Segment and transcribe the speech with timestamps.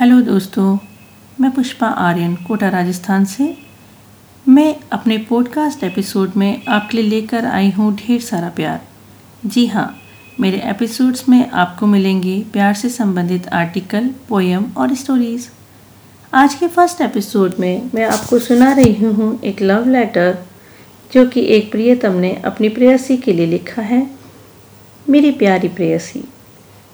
[0.00, 0.78] Hello दोस्तों,
[1.40, 3.44] मैं पुष्पा आर्यन, कोटा, राजस्थान से।
[4.48, 8.80] मैं अपने पॉडकास्ट एपिसोड में आपके लिए लेकर आई हूँ ढेर सारा प्यार।
[9.46, 9.86] जी हाँ
[10.40, 15.48] मेरे एपिसोड्स में आपको मिलेंगे प्यार से संबंधित आर्टिकल पोएम और स्टोरीज
[16.34, 20.38] आज के फ़र्स्ट एपिसोड में मैं आपको सुना रही हूँ एक लव लेटर
[21.12, 24.10] जो कि एक प्रियतम ने अपनी प्रेयसी के लिए लिखा है।
[25.10, 26.24] मेरी प्यारी प्रेयसी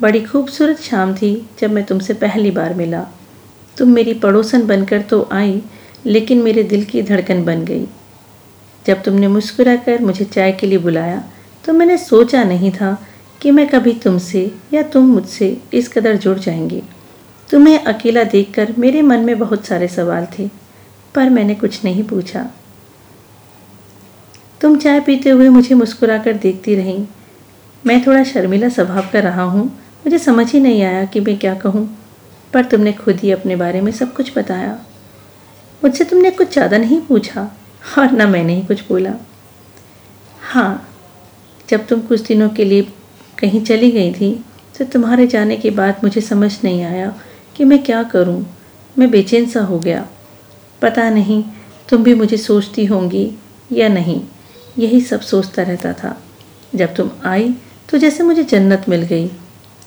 [0.00, 3.00] बड़ी खूबसूरत शाम थी जब मैं तुमसे पहली बार मिला।
[3.76, 5.62] तुम मेरी पड़ोसन बनकर तो आई,
[6.06, 7.86] लेकिन मेरे दिल की धड़कन बन गई।
[8.86, 11.22] जब तुमने मुस्कुराकर मुझे चाय के लिए बुलाया
[11.64, 12.96] तो मैंने सोचा नहीं था
[13.40, 16.82] कि मैं कभी तुमसे या तुम मुझसे इस कदर जुड़ जाएँगे।
[17.50, 20.48] तुम्हें अकेला देखकर मेरे मन में बहुत सारे सवाल थे,
[21.14, 22.46] पर मैंने कुछ नहीं पूछा।
[24.60, 26.98] तुम चाय पीते हुए मुझे मुस्कुराकर देखती रही।
[27.84, 29.70] मैं थोड़ा शर्मिला स्वभाव का रहा हूँ
[30.04, 31.86] मुझे समझ ही नहीं आया कि मैं क्या कहूँ,
[32.52, 34.78] पर तुमने खुद ही अपने बारे में सब कुछ बताया।
[35.82, 37.50] मुझसे तुमने कुछ ज़्यादा नहीं पूछा,
[37.98, 39.12] और ना मैंने ही कुछ बोला।
[40.42, 40.88] हाँ
[41.68, 42.82] जब तुम कुछ दिनों के लिए
[43.38, 44.32] कहीं चली गई थी
[44.78, 47.12] तो तुम्हारे जाने के बाद मुझे समझ नहीं आया
[47.56, 48.44] कि मैं क्या करूँ।
[48.96, 50.06] मैं बेचैन सा हो गया।
[50.82, 51.42] पता नहीं
[51.88, 53.30] तुम भी मुझे सोचती होंगी
[53.72, 54.20] या नहीं,
[54.78, 56.16] यही सब सोचता रहता था।
[56.74, 57.54] जब तुम आई
[57.90, 59.30] तो जैसे मुझे जन्नत मिल गई।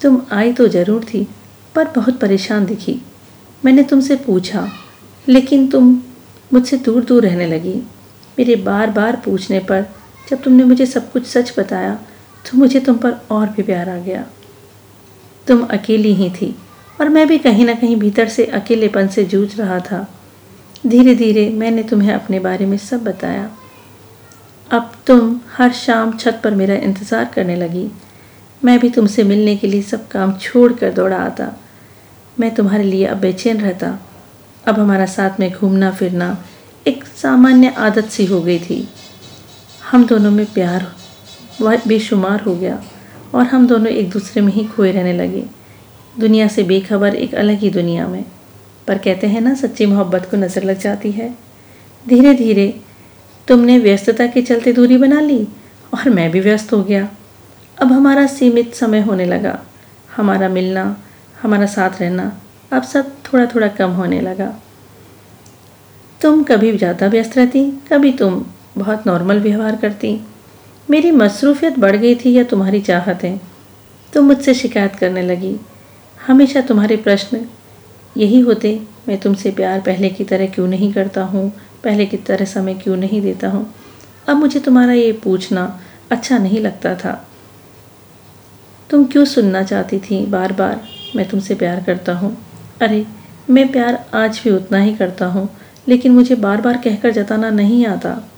[0.00, 1.26] तुम आई तो ज़रूर थी,
[1.74, 3.00] पर बहुत परेशान दिखी।
[3.62, 4.68] मैंने तुमसे पूछा,
[5.26, 5.92] लेकिन तुम
[6.50, 7.74] मुझसे दूर दूर रहने लगी।
[8.38, 9.86] मेरे बार बार पूछने पर
[10.28, 11.94] जब तुमने मुझे सब कुछ सच बताया
[12.44, 14.24] तो मुझे तुम पर और भी प्यार आ गया।
[15.46, 16.54] तुम अकेली ही थी,
[16.98, 20.06] और मैं भी कहीं ना कहीं भीतर से अकेलेपन से जूझ रहा था।
[20.84, 23.50] धीरे धीरे मैंने तुम्हें अपने बारे में सब बताया।
[24.68, 27.90] अब तुम हर शाम छत पर मेरा इंतज़ार करने लगी
[28.64, 31.52] मैं भी तुमसे मिलने के लिए सब काम छोड़ कर दौड़ा आता।
[32.40, 33.98] मैं तुम्हारे लिए अब बेचैन रहता।
[34.66, 36.36] अब हमारा साथ में घूमना फिरना
[36.86, 38.88] एक सामान्य आदत सी हो गई थी।
[39.90, 40.86] हम दोनों में प्यार
[41.88, 42.82] बेशुमार हो गया
[43.34, 45.44] और हम दोनों एक दूसरे में ही खोए रहने लगे।
[46.20, 48.24] दुनिया से बेखबर एक अलग ही दुनिया में।
[48.86, 51.28] पर कहते हैं ना, सच्ची मोहब्बत को नज़र लग जाती है।
[52.08, 52.80] धीरे धीरे
[53.48, 55.42] तुमने व्यस्तता के चलते दूरी बना ली
[55.94, 57.08] और मैं भी व्यस्त हो गया।
[57.82, 59.58] अब हमारा सीमित समय होने लगा।
[60.16, 60.96] हमारा मिलना,
[61.42, 62.40] हमारा साथ रहना
[62.72, 64.54] अब सब थोड़ा थोड़ा कम होने लगा।
[66.20, 68.44] तुम कभी ज़्यादा व्यस्त रहती, कभी तुम
[68.78, 70.20] बहुत नॉर्मल व्यवहार करती।
[70.90, 73.40] मेरी मसरूफियत बढ़ गई थी या तुम्हारी चाहतें?
[74.12, 75.56] तुम मुझसे शिकायत करने लगी।
[76.26, 77.46] हमेशा तुम्हारे प्रश्न
[78.16, 81.52] यही होते, मैं तुमसे प्यार पहले की तरह क्यों नहीं करता हूँ?
[81.84, 83.74] पहले की तरह समय क्यों नहीं देता हूँ?
[84.28, 85.80] अब मुझे तुम्हारा ये पूछना
[86.10, 87.28] अच्छा नहीं लगता था।
[88.94, 90.80] तुम क्यों सुनना चाहती थी बार बार
[91.16, 92.36] मैं तुमसे प्यार करता हूँ।
[92.82, 93.06] अरे,
[93.50, 95.48] मैं प्यार आज भी उतना ही करता हूँ,
[95.88, 98.30] लेकिन मुझे बार बार कहकर जताना नहीं आता।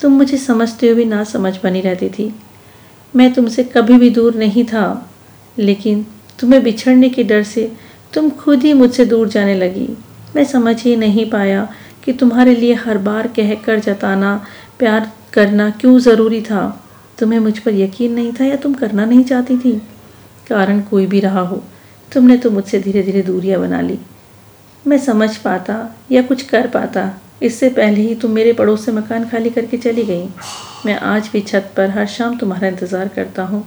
[0.00, 2.34] तुम मुझे समझते हुए ना समझ बनी रहती थी।
[3.16, 5.10] मैं तुमसे कभी भी दूर नहीं था,
[5.58, 6.06] लेकिन
[6.38, 7.72] तुम्हें बिछड़ने के डर से
[8.14, 9.88] तुम खुद ही मुझसे दूर जाने लगी।
[10.36, 11.68] मैं समझ ही नहीं पाया
[12.04, 14.46] कि तुम्हारे लिए हर बार कह कर जताना,
[14.78, 16.86] प्यार करना क्यों ज़रूरी था।
[17.18, 19.82] तुम्हें मुझ पर यकीन नहीं था या तुम करना नहीं चाहती थी?
[20.46, 21.62] कारण कोई भी रहा हो,
[22.12, 23.98] तुमने तो मुझसे धीरे धीरे दूरियाँ बना ली।
[24.84, 25.76] मैं समझ पाता
[26.10, 27.10] या कुछ कर पाता,
[27.42, 30.28] इससे पहले ही तुम मेरे पड़ोस से मकान खाली करके चली गई।
[30.86, 33.64] मैं आज भी छत पर हर शाम तुम्हारा इंतज़ार करता हूँ।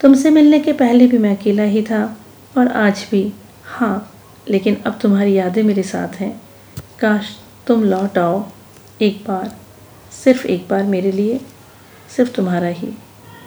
[0.00, 2.04] तुमसे मिलने के पहले भी मैं अकेला ही था,
[2.58, 3.32] और आज भी।
[3.66, 4.08] हाँ
[4.46, 6.30] लेकिन अब तुम्हारी यादें मेरे साथ हैं।
[7.00, 8.44] काश तुम लौट आओ,
[9.00, 9.54] एक बार,
[10.14, 11.40] सिर्फ़ एक बार मेरे लिए,
[12.08, 12.88] सिर्फ़ तुम्हारा ही।